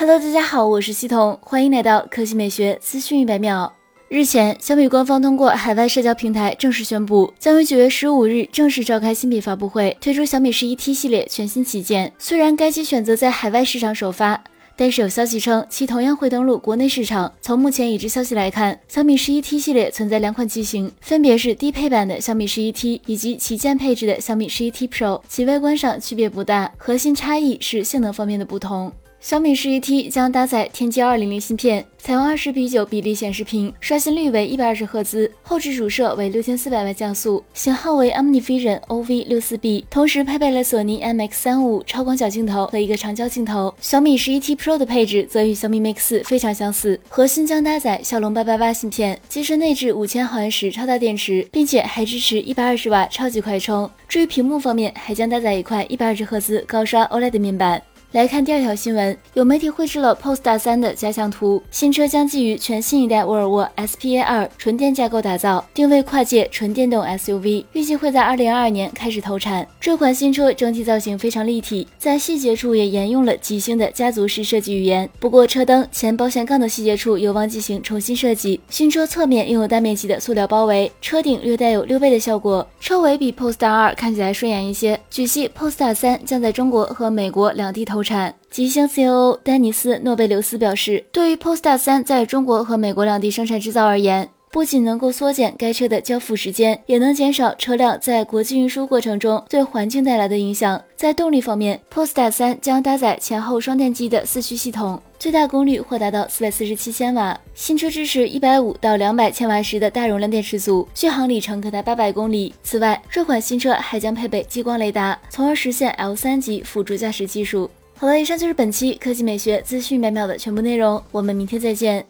[0.00, 3.70] Hello，大家好，我是系统，欢迎来到科技美学资讯一百秒。
[4.08, 12.10] 日前，小米官方通过海外社交平台正式宣布，将于九月十五日正式召开新品发布会，推出小米十一 T 系列全新旗舰。
[12.18, 14.42] 虽然该机选择在海外市场首发，
[14.74, 17.30] 但是有消息称其同样会登陆国内市场。
[17.42, 28.90] 从目前已知消息来看，小米十一 T 系列存在两款机型，分别是低配版的小米十一 T 以及旗舰配置的小米十一 T Pro，其外观上区别不大，核心差异是性能方面的不同。
[29.20, 43.74] 小米十一 T 将搭载天玑二零零芯片，采用二十比九比例显示屏，刷新率为一百二十赫兹，后置主摄为六千四百万像素，型号为 OmniVision OV 六四 B，同时配备了索尼 MX 三五超广角镜头和一个长焦镜头。
[43.78, 53.88] 小米十一 T Pro 的配置则与小米 Mix 四非常相似，核心将搭载骁龙八八八芯片，机身内置五千毫安时超大电池，并且还支持一百二十瓦超级快充。
[54.08, 57.80] 至于屏幕方面，还将搭载一块一百二十赫兹高刷 OLED 面板。
[58.12, 61.62] 来看第二条新闻，有媒体绘制了 Polestar 3的假想图。
[61.70, 69.64] 新车将基于全新一代沃尔沃 SPA 二纯电架构打造，定位跨界纯电动 SUV，预计会在二零二二年开始投产。
[69.80, 75.08] 这款新车整体造型非常立体，在细节处也沿用了极星的家族式设计语言。
[75.20, 78.60] 不过车灯、前保险杠的细节处有望进行重新设计。
[78.68, 84.98] 新车侧面拥有大面积的塑料包围，车顶略带有溜背的效果，车尾比 Polestar 二看起来顺眼一些。
[85.08, 87.99] 据悉，Polestar 3将在中国和美国两地投。
[88.02, 100.82] 产吉星 COO 丹尼斯诺贝留斯表示，对于 Polestar 3在中国和美国两地生产制造而言，不仅能够缩减该车的交付时间，也能减少车辆在国际运输过程中对环境带来的影响。
[100.96, 107.38] 在动力方面，Polestar 3将搭载前后双电机的四驱系统，最大功率或达到四百四十七千瓦。
[107.54, 112.52] 新车支持一百五到两百千瓦时的大容量电池组，续航里程可达八百公里。
[112.62, 117.70] 此外，这款新车还将配备激光雷达，从而实现 L 三级辅助驾驶技术。
[118.00, 122.06] 好了，以上就是本期科技美学资讯秒秒的全部内容，我们明天再见。